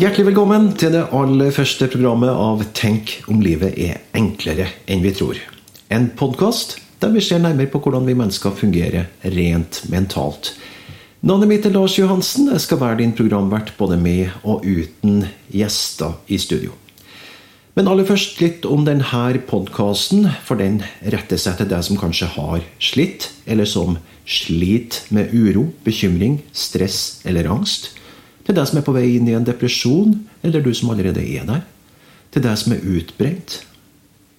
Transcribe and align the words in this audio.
Hjertelig 0.00 0.30
velkommen 0.30 0.70
til 0.80 0.94
det 0.94 1.02
aller 1.12 1.50
første 1.52 1.84
programmet 1.92 2.30
av 2.32 2.62
Tenk 2.72 3.10
om 3.28 3.42
livet 3.44 3.74
er 3.76 3.98
enklere 4.16 4.70
enn 4.88 5.02
vi 5.04 5.10
tror. 5.12 5.36
En 5.92 6.06
podkast 6.16 6.78
der 7.02 7.12
vi 7.12 7.20
ser 7.20 7.42
nærmere 7.44 7.68
på 7.68 7.82
hvordan 7.84 8.08
vi 8.08 8.14
mennesker 8.16 8.54
fungerer 8.56 9.10
rent 9.34 9.82
mentalt. 9.92 10.54
Navnet 11.20 11.52
mitt 11.52 11.68
er 11.68 11.76
Lars 11.76 11.98
Johansen. 11.98 12.48
Jeg 12.48 12.64
skal 12.64 12.80
være 12.80 13.02
din 13.02 13.12
programvert 13.12 13.74
både 13.76 14.00
med 14.00 14.32
og 14.40 14.64
uten 14.64 15.26
gjester 15.52 16.16
i 16.32 16.40
studio. 16.40 16.72
Men 17.76 17.92
aller 17.92 18.08
først 18.08 18.40
litt 18.40 18.64
om 18.64 18.88
denne 18.88 19.44
podkasten, 19.52 20.30
for 20.48 20.56
den 20.56 20.80
retter 21.12 21.36
seg 21.36 21.60
til 21.60 21.74
deg 21.76 21.84
som 21.84 22.00
kanskje 22.00 22.32
har 22.40 22.64
slitt, 22.80 23.34
eller 23.44 23.68
som 23.68 24.00
sliter 24.24 25.12
med 25.12 25.36
uro, 25.36 25.68
bekymring, 25.84 26.40
stress 26.56 27.20
eller 27.28 27.52
angst. 27.52 27.99
Til 28.46 28.56
deg 28.56 28.68
som 28.68 28.80
er 28.80 28.86
på 28.86 28.94
vei 28.96 29.06
inn 29.16 29.28
i 29.28 29.36
en 29.36 29.46
depresjon, 29.46 30.14
eller 30.42 30.64
du 30.64 30.72
som 30.74 30.90
allerede 30.92 31.22
er 31.22 31.46
der. 31.48 31.62
Til 32.32 32.44
deg 32.44 32.58
som 32.58 32.74
er 32.74 32.86
utbrent. 32.86 33.60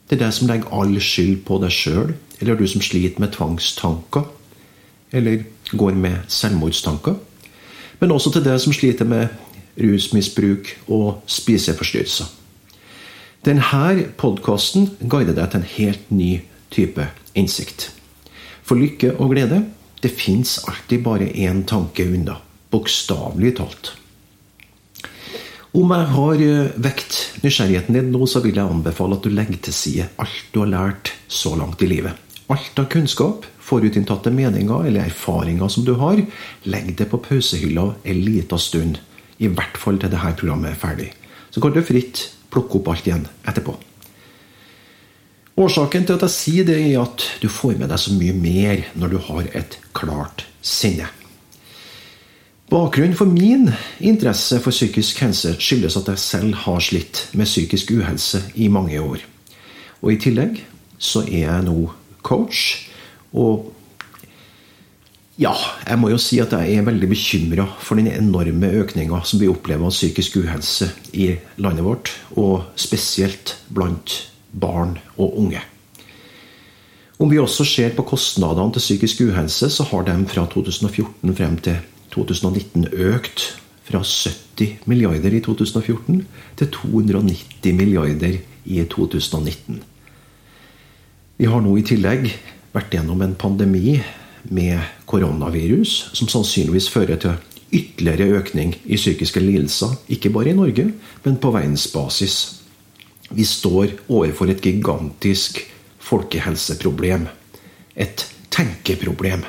Til 0.09 0.19
deg 0.19 0.33
som 0.35 0.49
legger 0.49 0.73
all 0.75 0.97
skyld 0.99 1.43
på 1.47 1.59
deg 1.61 1.73
sjøl, 1.75 2.13
eller 2.41 2.57
du 2.57 2.65
som 2.67 2.83
sliter 2.83 3.21
med 3.21 3.35
tvangstanker. 3.35 4.25
Eller 5.11 5.45
går 5.71 5.95
med 5.95 6.27
selvmordstanker. 6.31 7.15
Men 7.99 8.11
også 8.11 8.33
til 8.33 8.45
deg 8.45 8.59
som 8.63 8.73
sliter 8.73 9.07
med 9.07 9.29
rusmisbruk 9.77 10.73
og 10.91 11.21
spiseforstyrrelser. 11.31 12.27
Denne 13.45 14.07
podkasten 14.17 14.89
guider 15.09 15.33
deg 15.37 15.49
til 15.49 15.61
en 15.61 15.71
helt 15.77 16.11
ny 16.13 16.31
type 16.73 17.07
innsikt. 17.35 17.89
For 18.63 18.77
lykke 18.77 19.15
og 19.17 19.33
glede, 19.33 19.63
det 20.03 20.13
fins 20.17 20.59
alltid 20.67 21.03
bare 21.03 21.29
én 21.29 21.63
tanke 21.65 22.05
unna. 22.05 22.37
Bokstavelig 22.71 23.55
talt. 23.59 23.91
Om 25.71 25.91
jeg 25.95 26.07
har 26.11 26.41
vekt 26.83 27.17
nysgjerrigheten 27.45 27.95
din 27.95 28.09
nå, 28.11 28.25
så 28.27 28.41
vil 28.43 28.57
jeg 28.59 28.67
anbefale 28.67 29.15
at 29.15 29.23
du 29.23 29.31
legger 29.31 29.59
til 29.63 29.75
side 29.75 30.07
alt 30.19 30.49
du 30.51 30.59
har 30.63 30.71
lært 30.73 31.13
så 31.31 31.53
langt 31.55 31.83
i 31.83 31.87
livet. 31.87 32.17
Alt 32.51 32.79
av 32.81 32.89
kunnskap, 32.91 33.45
forutinntatte 33.63 34.33
meninger 34.35 34.89
eller 34.89 35.07
erfaringer 35.07 35.71
som 35.71 35.85
du 35.87 35.93
har, 36.01 36.19
legg 36.67 36.91
det 36.99 37.07
på 37.11 37.21
pausehylla 37.23 37.85
en 38.03 38.19
liten 38.25 38.59
stund. 38.59 38.99
I 39.39 39.47
hvert 39.47 39.79
fall 39.79 40.01
til 40.01 40.11
dette 40.11 40.33
programmet 40.41 40.73
er 40.73 40.81
ferdig. 40.81 41.07
Så 41.51 41.63
kan 41.63 41.71
du 41.71 41.79
fritt 41.83 42.25
plukke 42.51 42.81
opp 42.81 42.91
alt 42.91 43.07
igjen 43.07 43.23
etterpå. 43.47 43.77
Årsaken 45.61 46.05
til 46.07 46.19
at 46.19 46.27
jeg 46.27 46.35
sier 46.35 46.67
det, 46.67 46.77
er 46.83 46.99
at 47.05 47.23
du 47.39 47.47
får 47.51 47.79
med 47.79 47.91
deg 47.91 47.99
så 47.99 48.15
mye 48.15 48.35
mer 48.35 48.85
når 48.99 49.15
du 49.15 49.17
har 49.29 49.49
et 49.55 49.79
klart 49.95 50.45
sinne. 50.59 51.07
Bakgrunnen 52.71 53.17
for 53.19 53.27
min 53.27 53.67
interesse 53.99 54.55
for 54.63 54.71
psykisk 54.71 55.17
helse 55.19 55.57
skyldes 55.59 55.97
at 55.99 56.07
jeg 56.07 56.23
selv 56.23 56.53
har 56.63 56.79
slitt 56.79 57.25
med 57.35 57.49
psykisk 57.49 57.91
uhelse 57.91 58.39
i 58.55 58.69
mange 58.71 59.01
år. 59.01 59.25
Og 59.99 60.13
i 60.13 60.19
tillegg 60.23 60.61
så 60.95 61.25
er 61.25 61.49
jeg 61.49 61.65
nå 61.67 61.75
coach. 62.23 62.87
Og 63.35 63.67
ja, 65.35 65.51
jeg 65.83 65.99
må 65.99 66.13
jo 66.13 66.21
si 66.21 66.39
at 66.39 66.55
jeg 66.55 66.79
er 66.79 66.87
veldig 66.87 67.11
bekymra 67.11 67.67
for 67.83 67.99
den 67.99 68.07
enorme 68.07 68.71
økninga 68.85 69.19
som 69.27 69.43
vi 69.43 69.51
opplever 69.51 69.91
av 69.91 69.91
psykisk 69.91 70.39
uhelse 70.39 70.93
i 71.11 71.33
landet 71.59 71.83
vårt, 71.83 72.15
og 72.39 72.71
spesielt 72.79 73.57
blant 73.67 74.15
barn 74.51 74.95
og 75.17 75.39
unge. 75.43 75.59
Om 77.19 77.29
vi 77.29 77.37
også 77.37 77.67
ser 77.67 77.91
på 77.99 78.07
kostnadene 78.07 78.71
til 78.71 78.87
psykisk 78.87 79.27
uhelse, 79.27 79.67
så 79.67 79.91
har 79.91 80.07
de 80.07 80.21
fra 80.31 80.47
2014 80.47 81.35
frem 81.35 81.59
til 81.67 81.83
2019 82.11 82.87
økt 82.91 83.45
fra 83.87 84.03
70 84.03 84.85
milliarder 84.85 85.33
i 85.33 85.41
2014 85.43 86.25
til 86.59 86.71
290 86.75 87.75
milliarder 87.75 88.39
i 88.65 88.83
2019. 88.89 89.81
Vi 91.37 91.49
har 91.49 91.61
nå 91.63 91.75
i 91.77 91.85
tillegg 91.85 92.27
vært 92.71 92.93
gjennom 92.93 93.21
en 93.25 93.35
pandemi 93.35 93.97
med 94.53 94.79
koronavirus, 95.09 96.11
som 96.13 96.29
sannsynligvis 96.29 96.89
fører 96.89 97.17
til 97.21 97.39
ytterligere 97.71 98.41
økning 98.41 98.75
i 98.85 98.99
psykiske 98.99 99.39
lidelser, 99.39 99.95
ikke 100.11 100.31
bare 100.33 100.51
i 100.51 100.57
Norge, 100.57 100.91
men 101.23 101.37
på 101.37 101.51
verdensbasis. 101.55 102.37
Vi 103.31 103.45
står 103.47 103.95
overfor 104.09 104.51
et 104.51 104.61
gigantisk 104.61 105.61
folkehelseproblem. 106.03 107.27
Et 107.95 108.25
tenkeproblem. 108.51 109.45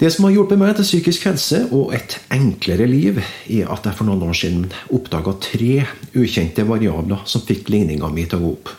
Det 0.00 0.08
som 0.08 0.24
har 0.24 0.32
hjulpet 0.32 0.56
meg 0.56 0.78
til 0.78 0.86
psykisk 0.86 1.26
helse 1.28 1.58
og 1.76 1.90
et 1.92 2.14
enklere 2.32 2.86
liv, 2.88 3.18
er 3.52 3.68
at 3.68 3.84
jeg 3.84 3.98
for 3.98 4.08
noen 4.08 4.22
år 4.30 4.38
siden 4.38 4.62
oppdaga 4.96 5.34
tre 5.44 5.82
ukjente 6.16 6.64
variabler 6.64 7.26
som 7.28 7.44
fikk 7.44 7.68
ligninga 7.68 8.08
mi 8.08 8.24
til 8.24 8.40
å 8.40 8.46
gå 8.46 8.52
opp. 8.54 8.72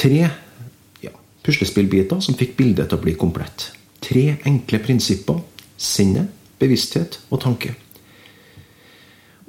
Tre 0.00 0.22
ja, 1.04 1.12
puslespillbiter 1.44 2.24
som 2.24 2.40
fikk 2.40 2.56
bildet 2.56 2.88
til 2.88 2.96
å 2.96 3.04
bli 3.04 3.18
komplett. 3.20 3.68
Tre 4.00 4.24
enkle 4.48 4.80
prinsipper. 4.80 5.44
Sinne, 5.76 6.24
bevissthet 6.60 7.20
og 7.28 7.44
tanke. 7.44 7.76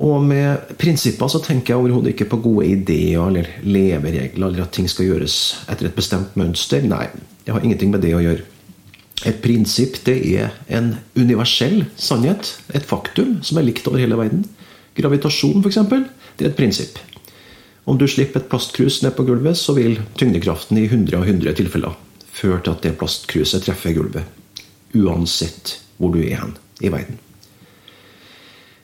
Og 0.04 0.20
med 0.28 0.76
prinsipper 0.82 1.32
så 1.32 1.40
tenker 1.46 1.72
jeg 1.72 1.86
overhodet 1.86 2.18
ikke 2.18 2.34
på 2.34 2.44
gode 2.50 2.68
ideer 2.68 3.32
eller 3.32 3.48
leveregler, 3.64 4.50
eller 4.50 4.66
at 4.66 4.76
ting 4.76 4.92
skal 4.92 5.08
gjøres 5.08 5.38
etter 5.72 5.88
et 5.88 5.96
bestemt 5.96 6.36
mønster. 6.36 6.84
Nei, 6.84 7.06
det 7.46 7.56
har 7.56 7.64
ingenting 7.64 7.96
med 7.96 8.04
det 8.04 8.18
å 8.18 8.24
gjøre. 8.28 8.44
Et 9.28 9.38
prinsipp 9.42 10.00
det 10.08 10.18
er 10.34 10.50
en 10.74 10.96
universell 11.16 11.84
sannhet, 12.00 12.56
et 12.74 12.86
faktum 12.88 13.40
som 13.46 13.60
er 13.60 13.68
likt 13.68 13.88
over 13.90 14.02
hele 14.02 14.18
verden. 14.18 14.46
Gravitasjon, 14.98 15.62
f.eks., 15.62 15.80
det 16.38 16.48
er 16.48 16.52
et 16.52 16.58
prinsipp. 16.58 16.98
Om 17.86 17.98
du 17.98 18.08
slipper 18.10 18.42
et 18.42 18.50
plastkrus 18.50 19.02
ned 19.04 19.14
på 19.18 19.26
gulvet, 19.28 19.58
så 19.58 19.76
vil 19.78 20.00
tyngdekraften 20.18 20.78
i 20.78 20.88
100 20.88 21.18
av 21.18 21.28
100 21.28 21.58
tilfeller 21.58 21.98
føre 22.32 22.62
til 22.64 22.74
at 22.74 22.86
det 22.86 22.96
plastkruset 22.98 23.66
treffer 23.66 23.94
gulvet. 23.98 24.26
Uansett 24.98 25.78
hvor 25.98 26.14
du 26.14 26.22
er 26.24 26.42
hen 26.42 26.56
i 26.82 26.92
verden. 26.94 27.20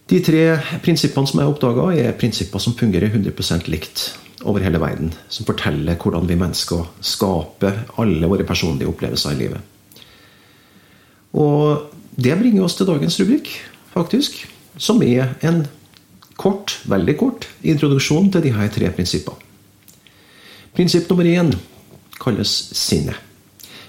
De 0.07 0.21
tre 0.23 0.43
prinsippene 0.85 1.27
som 1.27 1.41
jeg 1.41 1.51
oppdaga, 1.51 1.89
er 1.99 2.15
prinsipper 2.19 2.61
som 2.63 2.77
fungerer 2.79 3.11
100% 3.11 3.67
likt 3.67 4.05
over 4.47 4.63
hele 4.63 4.79
verden. 4.79 5.11
Som 5.27 5.47
forteller 5.49 5.97
hvordan 5.99 6.29
vi 6.29 6.37
mennesker 6.39 6.85
skaper 7.03 7.81
alle 7.99 8.29
våre 8.29 8.45
personlige 8.47 8.93
opplevelser 8.93 9.35
i 9.35 9.41
livet. 9.41 9.76
Og 11.37 11.93
det 12.17 12.37
bringer 12.39 12.65
oss 12.65 12.77
til 12.77 12.89
dagens 12.89 13.19
rubrikk, 13.21 13.51
faktisk. 13.93 14.39
Som 14.77 15.01
er 15.05 15.35
en 15.45 15.65
kort, 16.37 16.77
veldig 16.89 17.15
kort 17.17 17.47
introduksjon 17.65 18.31
til 18.33 18.49
her 18.53 18.71
tre 18.73 18.89
prinsippene. 18.93 19.43
Prinsipp 20.77 21.09
nummer 21.09 21.25
én 21.25 21.55
kalles 22.21 22.51
sinnet. 22.77 23.17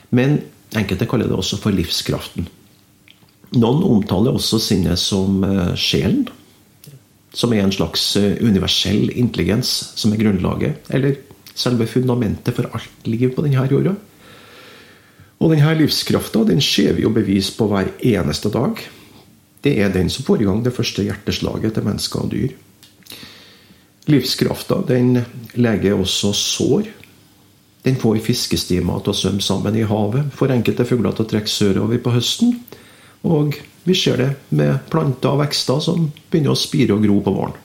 Men 0.09 0.39
enkelte 0.77 1.09
kaller 1.09 1.29
det 1.29 1.37
også 1.37 1.59
for 1.61 1.75
livskraften. 1.77 2.47
Noen 3.57 3.85
omtaler 3.85 4.37
også 4.37 4.61
sinnet 4.61 5.01
som 5.01 5.43
sjelen. 5.77 6.27
Som 7.37 7.53
er 7.53 7.65
en 7.65 7.75
slags 7.75 8.15
universell 8.17 9.13
intelligens 9.13 9.69
som 10.01 10.15
er 10.15 10.21
grunnlaget, 10.23 10.89
eller 10.89 11.19
selve 11.59 11.87
fundamentet 11.91 12.57
for 12.57 12.71
alt 12.73 13.09
liv 13.09 13.35
på 13.35 13.45
denne 13.45 13.69
jorda. 13.69 13.93
Og 15.39 15.53
denne 15.53 15.75
livskrafta 15.79 16.43
den 16.49 16.63
ser 16.65 16.97
vi 16.97 17.05
jo 17.05 17.13
bevis 17.15 17.51
på 17.55 17.69
hver 17.71 17.93
eneste 18.03 18.51
dag. 18.51 18.81
Det 19.63 19.75
er 19.83 19.93
den 19.95 20.11
som 20.11 20.27
får 20.27 20.43
i 20.43 20.49
gang 20.49 20.63
det 20.65 20.75
første 20.75 21.05
hjerteslaget 21.07 21.77
til 21.77 21.87
mennesker 21.87 22.25
og 22.25 22.33
dyr. 22.33 22.55
Livskrafta 24.09 24.81
den 24.89 25.21
leger 25.55 25.99
også 25.99 26.33
sår. 26.35 26.91
Den 27.85 27.99
får 28.01 28.19
fiskestimer 28.25 29.03
til 29.05 29.15
å 29.15 29.19
svømme 29.19 29.45
sammen 29.45 29.79
i 29.79 29.87
havet, 29.87 30.33
får 30.35 30.57
enkelte 30.57 30.87
fugler 30.89 31.15
til 31.15 31.27
å 31.27 31.31
trekke 31.31 31.53
sørover 31.53 32.03
på 32.03 32.15
høsten. 32.17 32.57
Og 33.29 33.55
vi 33.87 33.95
ser 33.99 34.19
det 34.21 34.29
med 34.51 34.91
planter 34.91 35.37
og 35.37 35.43
vekster 35.45 35.81
som 35.85 36.11
begynner 36.31 36.55
å 36.55 36.59
spire 36.59 36.97
og 36.97 37.07
gro 37.07 37.21
på 37.23 37.35
våren. 37.35 37.57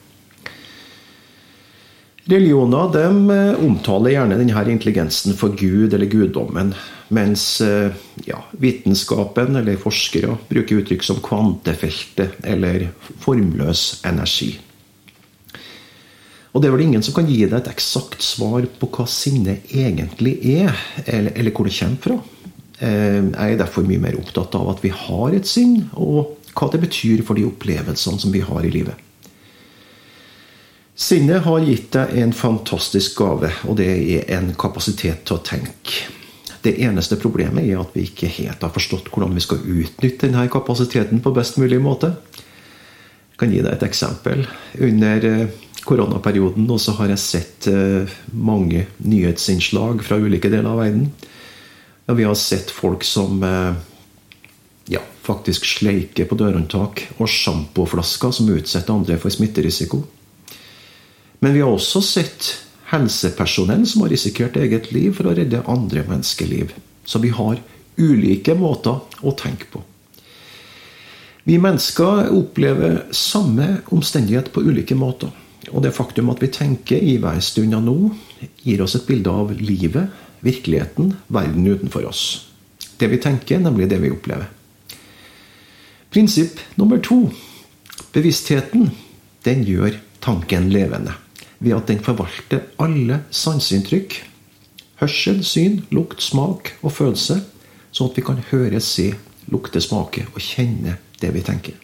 Religioner 2.24 2.88
de 2.94 3.06
omtaler 3.60 4.14
gjerne 4.14 4.38
denne 4.40 4.72
intelligensen 4.72 5.34
for 5.36 5.52
Gud 5.60 5.92
eller 5.92 6.08
guddommen. 6.08 6.72
Mens 7.12 7.60
ja, 8.24 8.38
vitenskapen 8.56 9.58
eller 9.60 9.76
forskere 9.76 10.38
bruker 10.48 10.80
uttrykk 10.80 11.04
som 11.04 11.20
kvantefeltet 11.24 12.40
eller 12.48 12.86
formløs 13.20 14.00
energi. 14.08 14.54
Og 16.54 16.62
Det 16.62 16.68
er 16.68 16.74
vel 16.76 16.84
ingen 16.86 17.02
som 17.02 17.16
kan 17.16 17.26
gi 17.26 17.40
deg 17.42 17.56
et 17.58 17.72
eksakt 17.72 18.22
svar 18.22 18.64
på 18.78 18.88
hva 18.94 19.04
sinne 19.10 19.58
egentlig 19.66 20.36
er, 20.54 20.70
eller, 21.04 21.34
eller 21.34 21.50
hvor 21.50 21.66
det 21.66 21.76
kommer 21.76 22.04
fra. 22.04 22.18
Jeg 22.78 23.52
er 23.52 23.58
derfor 23.58 23.86
mye 23.86 24.02
mer 24.02 24.16
opptatt 24.20 24.54
av 24.56 24.70
at 24.70 24.84
vi 24.84 24.92
har 24.94 25.34
et 25.34 25.48
sinn, 25.50 25.88
og 25.98 26.38
hva 26.54 26.70
det 26.70 26.80
betyr 26.86 27.24
for 27.26 27.34
de 27.38 27.46
opplevelsene 27.48 28.22
som 28.22 28.32
vi 28.34 28.42
har 28.46 28.64
i 28.64 28.70
livet. 28.70 29.03
Sinnet 30.94 31.42
har 31.42 31.64
gitt 31.66 31.88
deg 31.96 32.12
en 32.22 32.32
fantastisk 32.32 33.18
gave, 33.18 33.50
og 33.66 33.80
det 33.80 33.88
er 34.14 34.28
en 34.36 34.52
kapasitet 34.54 35.24
til 35.26 35.40
å 35.40 35.42
tenke. 35.42 36.04
Det 36.62 36.76
eneste 36.86 37.18
problemet 37.20 37.66
er 37.66 37.80
at 37.82 37.90
vi 37.96 38.06
ikke 38.06 38.30
helt 38.38 38.62
har 38.62 38.72
forstått 38.72 39.10
hvordan 39.10 39.34
vi 39.34 39.42
skal 39.42 39.60
utnytte 39.60 40.28
denne 40.28 40.46
kapasiteten 40.52 41.20
på 41.20 41.34
best 41.34 41.58
mulig 41.60 41.80
måte. 41.82 42.14
Jeg 43.34 43.40
kan 43.42 43.50
gi 43.50 43.60
deg 43.64 43.74
et 43.74 43.84
eksempel. 43.88 44.46
Under 44.86 45.28
eh, 45.28 45.52
koronaperioden 45.84 46.70
også 46.70 46.94
har 47.00 47.10
jeg 47.10 47.24
sett 47.24 47.68
eh, 47.68 48.14
mange 48.30 48.86
nyhetsinnslag 49.02 50.06
fra 50.06 50.22
ulike 50.22 50.48
deler 50.48 50.70
av 50.70 50.80
verden. 50.86 51.10
Vi 52.06 52.24
har 52.24 52.38
sett 52.38 52.70
folk 52.70 53.02
som 53.04 53.42
eh, 53.42 53.74
ja, 54.94 55.02
faktisk 55.26 55.66
sleiker 55.66 56.30
på 56.30 56.38
dørhåndtak 56.38 57.08
og 57.18 57.28
sjampoflasker 57.28 58.38
som 58.38 58.54
utsetter 58.54 58.94
andre 58.94 59.18
for 59.18 59.34
smitterisiko. 59.34 60.04
Men 61.44 61.52
vi 61.52 61.60
har 61.60 61.74
også 61.74 62.00
sett 62.00 62.46
helsepersonell 62.88 63.82
som 63.84 64.00
har 64.00 64.14
risikert 64.14 64.54
eget 64.56 64.86
liv 64.94 65.10
for 65.12 65.28
å 65.28 65.34
redde 65.36 65.58
andre 65.68 66.00
menneskeliv. 66.08 66.70
Så 67.04 67.18
vi 67.20 67.34
har 67.36 67.58
ulike 68.00 68.54
måter 68.56 69.02
å 69.20 69.32
tenke 69.36 69.68
på. 69.68 69.82
Vi 71.44 71.58
mennesker 71.60 72.30
opplever 72.32 73.02
samme 73.12 73.82
omstendighet 73.92 74.48
på 74.54 74.62
ulike 74.64 74.96
måter. 74.96 75.34
Og 75.68 75.84
det 75.84 75.92
faktum 75.92 76.30
at 76.32 76.40
vi 76.40 76.48
tenker 76.48 77.04
i 77.04 77.18
hver 77.20 77.42
stund 77.44 77.76
av 77.76 77.84
nå, 77.84 77.98
gir 78.64 78.80
oss 78.80 78.96
et 78.96 79.04
bilde 79.04 79.28
av 79.28 79.52
livet, 79.58 80.14
virkeligheten, 80.44 81.12
verden 81.28 81.66
utenfor 81.68 82.06
oss. 82.08 82.22
Det 82.96 83.10
vi 83.12 83.18
tenker, 83.20 83.60
nemlig 83.60 83.90
det 83.92 83.98
vi 84.00 84.12
opplever. 84.14 84.48
Prinsipp 86.08 86.62
nummer 86.80 87.04
to. 87.04 87.26
Bevisstheten 88.16 88.88
den 89.44 89.66
gjør 89.68 90.00
tanken 90.24 90.72
levende 90.72 91.18
ved 91.58 91.76
at 91.76 91.90
den 91.90 92.02
forvalter 92.04 92.64
alle 92.82 93.22
sanseinntrykk. 93.34 94.18
Hørsel, 95.00 95.42
syn, 95.46 95.82
lukt, 95.94 96.22
smak 96.22 96.74
og 96.82 96.94
følelse. 96.96 97.40
Sånn 97.94 98.10
at 98.10 98.18
vi 98.18 98.26
kan 98.26 98.42
høre, 98.50 98.80
se, 98.82 99.12
lukte, 99.52 99.82
smake 99.82 100.26
og 100.32 100.42
kjenne 100.42 100.98
det 101.20 101.32
vi 101.34 101.42
tenker. 101.46 101.80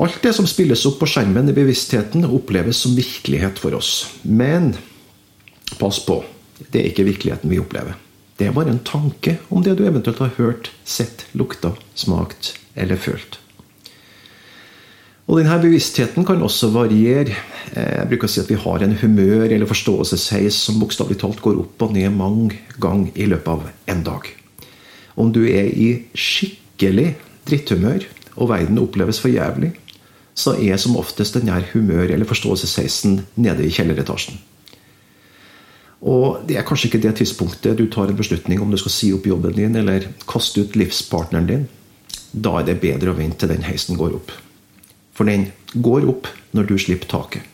Alt 0.00 0.22
det 0.24 0.32
som 0.32 0.46
spilles 0.48 0.86
opp 0.88 1.00
på 1.02 1.08
skjermen 1.10 1.50
i 1.50 1.54
bevisstheten, 1.56 2.24
oppleves 2.24 2.78
som 2.84 2.94
virkelighet 2.96 3.58
for 3.60 3.76
oss. 3.76 4.06
Men 4.22 4.72
pass 5.80 5.98
på, 6.06 6.22
det 6.70 6.80
er 6.80 6.88
ikke 6.92 7.08
virkeligheten 7.10 7.52
vi 7.52 7.60
opplever. 7.60 7.98
Det 8.40 8.48
er 8.48 8.56
bare 8.56 8.72
en 8.72 8.80
tanke 8.86 9.36
om 9.52 9.60
det 9.60 9.74
du 9.76 9.84
eventuelt 9.84 10.22
har 10.22 10.32
hørt, 10.38 10.70
sett, 10.88 11.26
lukta, 11.36 11.74
smakt 11.92 12.54
eller 12.74 12.96
følt. 12.96 13.39
Og 15.30 15.38
denne 15.38 15.60
bevisstheten 15.62 16.24
kan 16.26 16.40
også 16.42 16.72
variere. 16.74 17.36
Jeg 17.70 18.06
bruker 18.10 18.26
å 18.26 18.30
si 18.32 18.40
at 18.42 18.48
vi 18.50 18.58
har 18.58 18.82
en 18.82 18.96
humør- 18.98 19.52
eller 19.54 19.68
forståelsesheis 19.70 20.56
som 20.58 20.80
bokstavelig 20.82 21.20
talt 21.20 21.38
går 21.44 21.60
opp 21.62 21.84
og 21.86 21.94
ned 21.94 22.10
mange 22.16 22.58
ganger 22.82 23.14
i 23.14 23.28
løpet 23.30 23.46
av 23.52 23.68
en 23.94 24.02
dag. 24.02 24.26
Om 25.14 25.30
du 25.30 25.44
er 25.46 25.70
i 25.70 26.02
skikkelig 26.18 27.14
dritthumør, 27.46 28.08
og 28.42 28.50
verden 28.50 28.82
oppleves 28.82 29.22
for 29.22 29.30
jævlig, 29.30 29.70
så 30.34 30.56
er 30.58 30.76
som 30.76 30.98
oftest 30.98 31.38
denne 31.38 31.62
humør- 31.74 32.10
eller 32.10 32.26
forståelsesheisen 32.26 33.20
nede 33.36 33.62
i 33.62 33.70
kjelleretasjen. 33.70 34.34
Og 36.02 36.42
det 36.48 36.56
er 36.56 36.66
kanskje 36.66 36.90
ikke 36.90 37.02
det 37.06 37.16
tidspunktet 37.20 37.78
du 37.78 37.86
tar 37.86 38.08
en 38.08 38.16
beslutning 38.16 38.60
om 38.60 38.70
du 38.70 38.78
skal 38.80 38.90
si 38.90 39.12
opp 39.12 39.26
jobben 39.26 39.54
din 39.54 39.76
eller 39.76 40.08
kaste 40.26 40.64
ut 40.64 40.74
livspartneren 40.74 41.46
din. 41.46 41.68
Da 42.32 42.58
er 42.58 42.64
det 42.64 42.80
bedre 42.80 43.12
å 43.12 43.18
vente 43.18 43.44
til 43.44 43.54
den 43.54 43.62
heisen 43.62 43.96
går 44.00 44.16
opp. 44.16 44.32
For 45.20 45.28
den 45.28 45.50
går 45.76 46.06
opp 46.08 46.30
når 46.56 46.70
du 46.70 46.78
slipper 46.80 47.10
taket. 47.10 47.44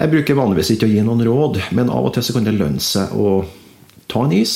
Jeg 0.00 0.08
bruker 0.08 0.38
vanligvis 0.38 0.70
ikke 0.72 0.86
å 0.88 0.94
gi 0.94 1.02
noen 1.04 1.20
råd, 1.26 1.58
men 1.76 1.92
av 1.92 2.08
og 2.08 2.14
til 2.16 2.24
så 2.24 2.32
kan 2.32 2.48
det 2.48 2.54
lønne 2.56 2.80
seg 2.80 3.12
å 3.12 3.42
ta 4.08 4.22
en 4.24 4.32
is, 4.32 4.54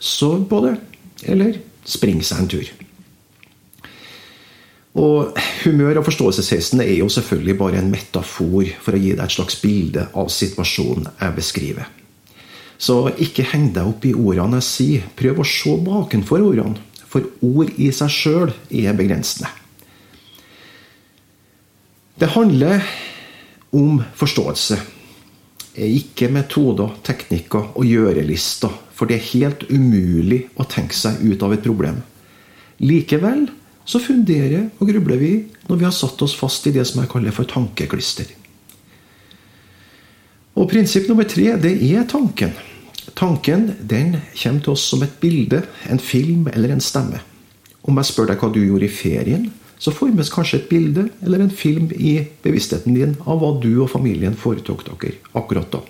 sove 0.00 0.46
på 0.48 0.62
det, 0.64 0.72
eller 1.28 1.60
springe 1.84 2.24
seg 2.24 2.40
en 2.40 2.50
tur. 2.56 2.72
Og 4.96 5.36
Humør- 5.66 6.00
og 6.00 6.08
forståelsesheisen 6.08 6.80
er 6.80 6.96
jo 7.02 7.12
selvfølgelig 7.12 7.58
bare 7.60 7.84
en 7.84 7.92
metafor 7.92 8.72
for 8.80 8.96
å 8.96 9.04
gi 9.04 9.12
deg 9.12 9.24
et 9.28 9.36
slags 9.36 9.60
bilde 9.60 10.08
av 10.16 10.32
situasjonen 10.32 11.12
jeg 11.20 11.36
beskriver. 11.36 11.86
Så 12.80 13.02
ikke 13.20 13.44
heng 13.52 13.74
deg 13.76 13.92
opp 13.92 14.08
i 14.08 14.16
ordene 14.16 14.64
jeg 14.64 14.70
sier. 14.72 15.08
Prøv 15.20 15.44
å 15.44 15.46
se 15.46 15.76
bakenfor 15.84 16.48
ordene. 16.48 16.80
For 17.12 17.28
ord 17.44 17.76
i 17.76 17.92
seg 17.92 18.08
sjøl 18.08 18.56
er 18.72 18.96
begrensende. 18.96 19.52
Det 22.14 22.28
handler 22.34 22.82
om 23.72 24.02
forståelse. 24.14 24.78
Ikke 25.74 26.28
metoder, 26.28 26.92
teknikker 27.04 27.72
og 27.78 27.88
gjørelister. 27.88 28.72
For 28.92 29.08
det 29.08 29.18
er 29.18 29.30
helt 29.32 29.64
umulig 29.72 30.44
å 30.60 30.66
tenke 30.68 30.96
seg 30.96 31.22
ut 31.24 31.42
av 31.42 31.54
et 31.56 31.64
problem. 31.64 32.02
Likevel 32.82 33.46
så 33.88 33.98
funderer 34.02 34.68
og 34.78 34.90
grubler 34.90 35.18
vi 35.18 35.32
når 35.68 35.80
vi 35.80 35.86
har 35.88 35.96
satt 35.96 36.20
oss 36.22 36.36
fast 36.38 36.68
i 36.68 36.74
det 36.74 36.84
som 36.86 37.00
jeg 37.02 37.10
kaller 37.10 37.34
for 37.34 37.48
tankeklister. 37.48 38.28
Og 40.52 40.68
Prinsipp 40.68 41.08
nummer 41.08 41.26
tre 41.26 41.54
det 41.62 41.72
er 41.88 42.04
tanken. 42.10 42.52
Tanken 43.18 43.70
den 43.80 44.18
kommer 44.36 44.62
til 44.62 44.74
oss 44.76 44.84
som 44.92 45.02
et 45.02 45.16
bilde, 45.20 45.62
en 45.88 45.98
film 45.98 46.46
eller 46.52 46.74
en 46.74 46.84
stemme. 46.84 47.22
Om 47.82 47.98
jeg 47.98 48.10
spør 48.12 48.30
deg 48.30 48.42
hva 48.42 48.52
du 48.52 48.60
gjorde 48.60 48.86
i 48.86 48.94
ferien, 48.94 49.48
så 49.82 49.90
formes 49.90 50.30
kanskje 50.30 50.60
et 50.60 50.68
bilde 50.70 51.08
eller 51.24 51.42
en 51.42 51.50
film 51.50 51.88
i 51.96 52.14
bevisstheten 52.44 52.94
din 52.94 53.16
av 53.26 53.40
hva 53.42 53.56
du 53.58 53.72
og 53.82 53.90
familien 53.90 54.36
foretok 54.38 54.84
dere 54.86 55.16
akkurat 55.38 55.72
da. 55.74 55.80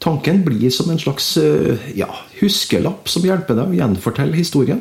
Tanken 0.00 0.44
blir 0.46 0.70
som 0.72 0.88
en 0.92 1.00
slags 1.00 1.34
eh, 1.36 1.90
ja, 1.98 2.08
huskelapp 2.38 3.10
som 3.10 3.26
hjelper 3.26 3.58
deg 3.58 3.72
å 3.72 3.76
gjenfortelle 3.76 4.38
historien. 4.38 4.80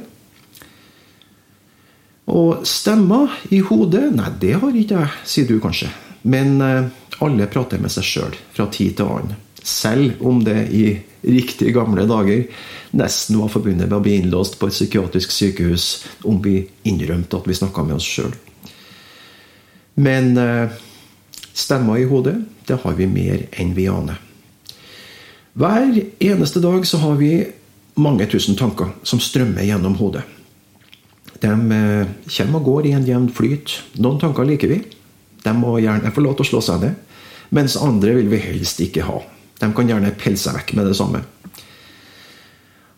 Og 2.30 2.62
stemmer 2.70 3.34
i 3.52 3.60
hodet 3.66 4.06
Nei, 4.14 4.30
det 4.40 4.54
har 4.62 4.78
ikke 4.78 5.02
jeg, 5.02 5.26
sier 5.28 5.50
du 5.50 5.58
kanskje. 5.60 5.90
Men 6.30 6.62
eh, 6.64 6.88
alle 7.26 7.50
prater 7.52 7.82
med 7.82 7.92
seg 7.92 8.08
sjøl 8.08 8.38
fra 8.54 8.70
tid 8.72 8.96
til 9.02 9.10
annen. 9.10 9.42
Selv 9.60 10.22
om 10.24 10.40
det 10.46 10.62
i 10.72 10.86
riktig 11.22 11.74
gamle 11.76 12.06
dager 12.10 12.46
nesten 12.92 13.40
var 13.40 13.52
forbundet 13.54 13.90
med 13.90 13.98
å 13.98 14.04
bli 14.04 14.16
innlåst 14.20 14.60
på 14.60 14.70
et 14.70 14.76
psykiatrisk 14.76 15.34
sykehus 15.34 15.88
om 16.28 16.40
vi 16.44 16.62
innrømte 16.90 17.38
at 17.38 17.50
vi 17.50 17.58
snakka 17.58 17.84
med 17.86 18.00
oss 18.00 18.08
sjøl. 18.08 18.34
Men 20.00 20.38
eh, 20.40 20.72
stemmer 21.54 22.00
i 22.00 22.08
hodet, 22.10 22.38
det 22.68 22.80
har 22.84 22.98
vi 22.98 23.08
mer 23.10 23.46
enn 23.60 23.76
vi 23.76 23.90
aner. 23.92 24.20
Hver 25.60 25.98
eneste 26.24 26.62
dag 26.64 26.86
så 26.88 27.02
har 27.04 27.18
vi 27.20 27.34
mange 28.00 28.28
tusen 28.32 28.56
tanker 28.56 28.94
som 29.04 29.20
strømmer 29.20 29.66
gjennom 29.68 29.98
hodet. 30.00 30.24
De 31.44 31.52
eh, 31.52 32.08
kommer 32.38 32.62
og 32.62 32.70
går 32.70 32.88
i 32.88 32.96
en 32.96 33.08
jevn 33.08 33.28
flyt. 33.36 33.76
Noen 34.00 34.22
tanker 34.22 34.48
liker 34.48 34.72
vi. 34.72 34.80
De 35.44 35.54
må 35.56 35.78
gjerne 35.84 36.14
få 36.16 36.24
lov 36.24 36.38
til 36.38 36.48
å 36.48 36.52
slå 36.54 36.64
seg 36.64 36.86
ned. 36.86 36.96
Mens 37.56 37.78
andre 37.82 38.14
vil 38.20 38.30
vi 38.32 38.42
helst 38.44 38.82
ikke 38.84 39.08
ha. 39.08 39.20
De 39.60 39.70
kan 39.76 39.92
gjerne 39.92 40.16
pelle 40.20 40.40
seg 40.40 40.56
vekk 40.56 40.74
med 40.78 40.90
det 40.90 40.98
samme. 40.98 41.22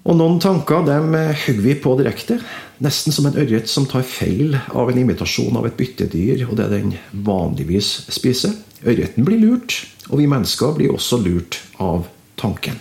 Og 0.01 0.17
noen 0.17 0.39
tanker 0.41 0.85
de 0.87 0.97
eh, 1.17 1.43
hugger 1.45 1.65
vi 1.65 1.75
på 1.77 1.93
direkte. 1.99 2.39
Nesten 2.81 3.13
som 3.13 3.27
en 3.29 3.37
ørret 3.37 3.69
som 3.69 3.85
tar 3.89 4.05
feil 4.07 4.55
av 4.73 4.89
en 4.89 5.01
imitasjon 5.03 5.57
av 5.59 5.67
et 5.69 5.77
byttedyr 5.77 6.47
og 6.47 6.55
det 6.57 6.71
den 6.73 6.95
vanligvis 7.25 8.07
spiser. 8.09 8.55
Ørreten 8.81 9.27
blir 9.27 9.37
lurt, 9.43 9.83
og 10.09 10.17
vi 10.23 10.29
mennesker 10.29 10.73
blir 10.77 10.95
også 10.95 11.21
lurt 11.21 11.59
av 11.81 12.07
tanken. 12.41 12.79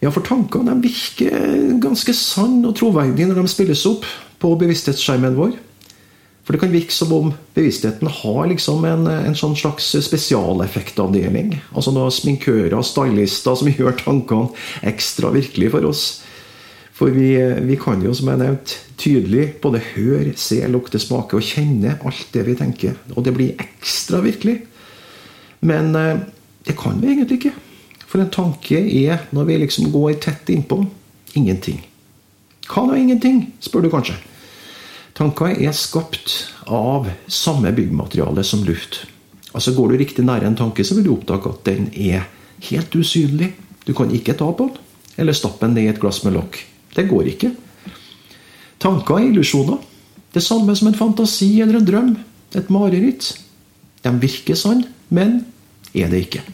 Ja, 0.00 0.12
for 0.14 0.24
tankene 0.24 0.78
virker 0.80 1.34
ganske 1.82 2.14
sanne 2.16 2.70
og 2.70 2.78
troverdige 2.78 3.26
når 3.28 3.42
de 3.42 3.50
spilles 3.52 3.82
opp 3.90 4.06
på 4.40 4.54
bevissthetsskjermen 4.62 5.36
vår. 5.36 5.58
For 6.50 6.56
det 6.56 6.64
kan 6.64 6.72
virke 6.74 6.90
som 6.90 7.12
om 7.14 7.28
bevisstheten 7.54 8.08
har 8.10 8.48
liksom 8.50 8.82
en, 8.82 9.04
en 9.06 9.36
sånn 9.38 9.52
slags 9.54 9.92
spesialeffektavdeling. 10.02 11.52
Altså 11.70 11.92
noen 11.94 12.10
sminkører 12.10 12.74
og 12.74 12.82
stylister 12.88 13.54
som 13.54 13.68
gjør 13.78 13.94
tankene 14.00 14.50
ekstra 14.90 15.30
virkelige 15.30 15.70
for 15.76 15.86
oss. 15.86 16.00
For 16.90 17.14
vi, 17.14 17.28
vi 17.68 17.76
kan 17.78 18.02
jo, 18.02 18.10
som 18.18 18.32
jeg 18.32 18.40
nevnte, 18.40 18.80
tydelig 18.98 19.44
både 19.62 19.78
høre, 19.92 20.32
se, 20.34 20.58
lukte, 20.66 20.98
smake 20.98 21.38
og 21.38 21.46
kjenne 21.46 21.94
alt 22.02 22.34
det 22.34 22.42
vi 22.48 22.56
tenker. 22.58 22.98
Og 23.14 23.22
det 23.28 23.36
blir 23.38 23.62
ekstra 23.62 24.18
virkelig. 24.26 24.56
Men 25.62 25.94
eh, 25.94 26.24
det 26.66 26.74
kan 26.82 26.98
vi 26.98 27.12
egentlig 27.12 27.38
ikke. 27.44 27.54
For 28.10 28.18
en 28.18 28.34
tanke 28.34 28.82
er, 29.04 29.22
når 29.30 29.46
vi 29.52 29.60
liksom 29.62 29.94
går 29.94 30.18
tett 30.26 30.50
innpå, 30.50 30.80
ingenting. 31.38 31.78
Hva 32.66 32.88
da 32.90 32.98
ingenting, 32.98 33.44
spør 33.62 33.86
du 33.86 33.92
kanskje. 33.94 34.18
Tanker 35.20 35.52
er 35.52 35.74
skapt 35.76 36.32
av 36.64 37.04
samme 37.28 37.74
byggmateriale 37.76 38.40
som 38.46 38.62
luft. 38.64 39.02
Altså 39.52 39.74
Går 39.76 39.90
du 39.90 39.98
riktig 40.00 40.24
nære 40.24 40.48
en 40.48 40.56
tanke, 40.56 40.80
så 40.80 40.96
vil 40.96 41.04
du 41.04 41.10
oppdage 41.12 41.50
at 41.50 41.66
den 41.66 41.90
er 41.92 42.24
helt 42.70 42.96
usynlig. 42.96 43.50
Du 43.84 43.92
kan 43.92 44.08
ikke 44.16 44.32
ta 44.38 44.48
på 44.48 44.70
den, 44.70 44.80
eller 45.20 45.36
stappe 45.36 45.66
den 45.66 45.76
ned 45.76 45.90
i 45.90 45.92
et 45.92 46.00
glass 46.00 46.22
med 46.24 46.38
lokk. 46.38 46.56
Det 46.96 47.04
går 47.12 47.28
ikke. 47.34 47.52
Tanker 48.80 49.18
er 49.20 49.28
illusjoner. 49.28 49.84
Det 50.32 50.40
samme 50.40 50.72
som 50.78 50.88
en 50.88 50.96
fantasi 50.96 51.52
eller 51.60 51.82
en 51.82 51.88
drøm. 51.92 52.10
Et 52.56 52.72
mareritt. 52.72 53.34
De 54.00 54.16
virker 54.24 54.56
sann, 54.56 54.86
men 55.12 55.42
er 55.92 56.08
det 56.08 56.24
ikke. 56.30 56.46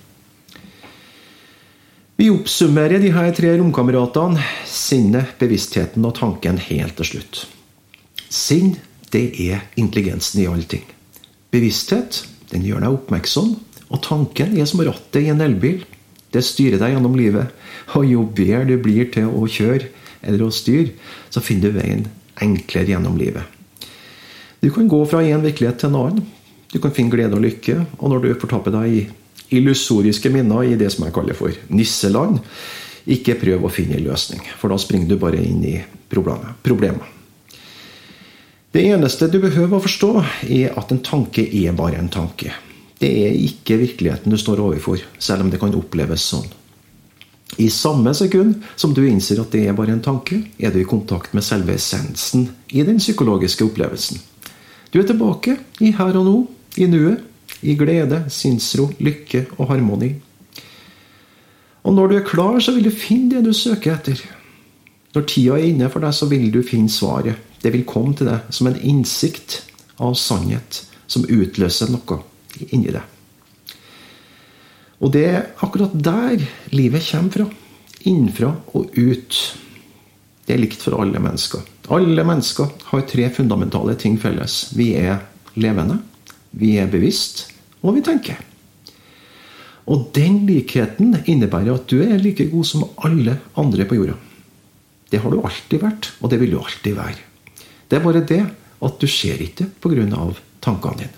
Vi 2.19 2.33
oppsummerer 2.35 2.99
de 2.99 3.15
her 3.15 3.31
tre 3.37 3.55
romkameratene, 3.61 4.43
sinnet, 4.67 5.37
bevisstheten 5.39 6.03
og 6.09 6.19
tanken 6.19 6.59
helt 6.59 6.99
til 6.99 7.15
slutt. 7.15 7.47
Sinn 8.37 8.77
det 9.15 9.31
er 9.41 9.65
intelligensen 9.81 10.43
i 10.43 10.49
alle 10.51 10.67
ting. 10.69 10.85
Bevissthet 11.55 12.25
den 12.51 12.65
gjør 12.67 12.85
deg 12.85 12.97
oppmerksom, 12.99 13.55
og 13.87 14.03
tanken 14.05 14.57
er 14.59 14.69
som 14.69 14.83
rattet 14.85 15.23
i 15.23 15.31
en 15.33 15.43
elbil. 15.43 15.83
Det 16.35 16.43
styrer 16.45 16.81
deg 16.83 16.95
gjennom 16.95 17.17
livet. 17.17 17.53
Og 17.97 18.07
jo 18.11 18.25
bedre 18.27 18.67
du 18.69 18.77
blir 18.83 19.09
til 19.15 19.31
å 19.31 19.47
kjøre 19.49 19.89
eller 20.27 20.47
å 20.47 20.55
styre, 20.55 20.93
så 21.31 21.43
finner 21.45 21.71
du 21.71 21.79
veien 21.79 22.07
enklere 22.43 22.93
gjennom 22.93 23.17
livet. 23.19 23.45
Du 24.61 24.69
kan 24.75 24.89
gå 24.91 24.99
fra 25.09 25.23
en 25.23 25.45
virkelighet 25.45 25.81
til 25.81 25.93
en 25.93 26.01
annen. 26.01 26.27
Du 26.73 26.81
kan 26.83 26.93
finne 26.93 27.15
glede 27.15 27.39
og 27.39 27.45
lykke. 27.45 27.79
Og 28.01 28.11
når 28.11 28.25
du 28.25 28.31
fortaper 28.43 28.75
deg 28.75 28.97
i 28.99 29.05
illusoriske 29.57 30.33
minner 30.35 30.67
i 30.67 30.79
det 30.79 30.91
som 30.93 31.07
jeg 31.07 31.15
kaller 31.15 31.39
for 31.39 31.55
nisseland, 31.71 32.41
ikke 33.07 33.39
prøv 33.39 33.69
å 33.69 33.71
finne 33.71 34.01
en 34.01 34.09
løsning, 34.09 34.43
for 34.59 34.73
da 34.73 34.81
springer 34.83 35.13
du 35.13 35.21
bare 35.21 35.39
inn 35.39 35.63
i 35.63 35.77
problemet. 36.11 37.16
Det 38.77 38.83
eneste 38.93 39.31
du 39.33 39.39
behøver 39.41 39.79
å 39.79 39.81
forstå, 39.81 40.09
er 40.53 40.75
at 40.77 40.91
en 40.93 40.99
tanke 41.01 41.41
er 41.41 41.73
bare 41.73 41.97
en 41.97 42.11
tanke. 42.13 42.51
Det 43.01 43.09
er 43.09 43.39
ikke 43.41 43.79
virkeligheten 43.81 44.29
du 44.29 44.37
står 44.37 44.61
overfor, 44.61 45.01
selv 45.17 45.47
om 45.47 45.49
det 45.49 45.63
kan 45.63 45.73
oppleves 45.79 46.27
sånn. 46.29 46.45
I 47.57 47.71
samme 47.73 48.13
sekund 48.13 48.59
som 48.77 48.93
du 48.93 49.01
innser 49.07 49.41
at 49.41 49.57
det 49.57 49.63
er 49.65 49.79
bare 49.79 49.95
en 49.95 50.05
tanke, 50.05 50.43
er 50.61 50.75
du 50.75 50.83
i 50.83 50.85
kontakt 50.85 51.33
med 51.33 51.47
selve 51.47 51.73
essensen 51.73 52.51
i 52.69 52.85
den 52.85 53.01
psykologiske 53.01 53.65
opplevelsen. 53.65 54.21
Du 54.93 55.01
er 55.01 55.09
tilbake 55.09 55.57
i 55.81 55.95
her 55.97 56.21
og 56.21 56.29
nå, 56.29 56.37
i 56.77 56.91
nuet, 56.93 57.25
i 57.65 57.79
glede, 57.81 58.27
sinnsro, 58.29 58.91
lykke 59.01 59.47
og 59.57 59.71
harmoni. 59.73 60.13
Og 61.89 61.97
når 61.97 62.13
du 62.13 62.21
er 62.21 62.29
klar, 62.29 62.61
så 62.61 62.77
vil 62.77 62.91
du 62.91 62.93
finne 62.93 63.39
det 63.39 63.47
du 63.49 63.57
søker 63.57 63.97
etter. 63.97 64.21
Når 65.17 65.29
tida 65.33 65.57
er 65.57 65.71
inne 65.71 65.89
for 65.89 66.05
deg, 66.05 66.13
så 66.13 66.29
vil 66.29 66.51
du 66.53 66.61
finne 66.61 66.93
svaret. 66.93 67.56
Det 67.67 67.73
vil 67.75 67.87
komme 67.89 68.15
til 68.15 68.29
deg 68.31 68.47
som 68.55 68.69
en 68.71 68.79
innsikt 68.79 69.65
av 69.99 70.15
sannhet 70.15 70.85
som 71.11 71.27
utløser 71.27 71.91
noe 71.91 72.21
inni 72.71 72.93
deg. 72.95 73.03
Og 75.03 75.11
det 75.13 75.25
er 75.29 75.49
akkurat 75.67 75.95
der 75.99 76.45
livet 76.71 77.09
kommer 77.11 77.35
fra. 77.35 77.47
Innenfra 78.07 78.53
og 78.79 78.95
ut. 78.95 79.39
Det 80.47 80.55
er 80.55 80.63
likt 80.63 80.85
for 80.87 80.95
alle 81.03 81.19
mennesker. 81.19 81.65
Alle 81.91 82.23
mennesker 82.27 82.71
har 82.93 83.07
tre 83.11 83.27
fundamentale 83.35 83.97
ting 83.99 84.15
felles. 84.23 84.69
Vi 84.79 84.93
er 84.95 85.25
levende, 85.59 85.99
vi 86.55 86.77
er 86.79 86.91
bevisst, 86.93 87.49
og 87.83 87.99
vi 87.99 88.07
tenker. 88.07 88.39
Og 89.91 90.11
den 90.15 90.45
likheten 90.47 91.19
innebærer 91.27 91.75
at 91.75 91.91
du 91.91 91.99
er 92.03 92.23
like 92.23 92.47
god 92.55 92.71
som 92.71 92.87
alle 93.03 93.41
andre 93.59 93.91
på 93.91 93.99
jorda. 93.99 94.15
Det 95.11 95.19
har 95.23 95.35
du 95.35 95.43
alltid 95.43 95.83
vært, 95.83 96.13
og 96.23 96.31
det 96.31 96.41
vil 96.43 96.55
du 96.55 96.63
alltid 96.63 96.95
være. 96.95 97.26
Det 97.91 97.99
er 97.99 98.05
bare 98.05 98.27
det 98.27 98.47
at 98.83 99.01
du 99.01 99.07
ser 99.07 99.43
ikke 99.43 99.67
pga. 99.81 100.33
tankene 100.61 100.99
dine. 100.99 101.11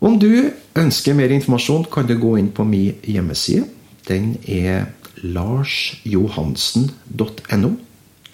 Om 0.00 0.18
du 0.18 0.50
ønsker 0.76 1.14
mer 1.14 1.28
informasjon, 1.34 1.84
kan 1.90 2.06
du 2.06 2.18
gå 2.18 2.36
inn 2.38 2.52
på 2.54 2.64
min 2.64 2.94
hjemmeside. 3.02 3.64
Den 4.08 4.36
er 4.46 4.84
larsjohansen.no. 5.24 7.70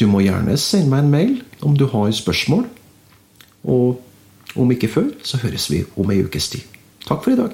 Du 0.01 0.07
må 0.07 0.21
gjerne 0.21 0.57
sende 0.59 0.91
meg 0.91 0.99
en 1.05 1.11
mail 1.11 1.43
om 1.63 1.77
du 1.77 1.87
har 1.87 2.11
spørsmål. 2.11 2.65
Og 3.65 4.01
om 4.57 4.71
ikke 4.71 4.89
før, 4.89 5.05
så 5.23 5.37
høres 5.43 5.71
vi 5.71 5.85
om 5.97 6.11
ei 6.11 6.25
ukes 6.25 6.49
tid. 6.51 6.61
Takk 7.09 7.25
for 7.25 7.31
i 7.33 7.37
dag. 7.37 7.51